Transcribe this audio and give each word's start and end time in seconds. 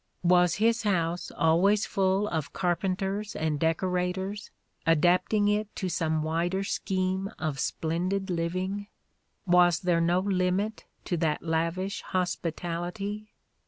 Was 0.23 0.55
his 0.55 0.81
house 0.81 1.29
always 1.37 1.85
full 1.85 2.27
of 2.29 2.53
carpenters 2.53 3.35
and 3.35 3.59
decorators, 3.59 4.49
adapting 4.83 5.47
it 5.47 5.75
to 5.75 5.89
some 5.89 6.23
wider 6.23 6.63
scheme 6.63 7.29
of 7.37 7.59
splendid 7.59 8.31
living? 8.31 8.87
Was 9.45 9.79
there 9.81 10.01
no 10.01 10.19
limit 10.21 10.85
to 11.05 11.17
that 11.17 11.43
lavish 11.43 12.01
hospitality 12.01 13.29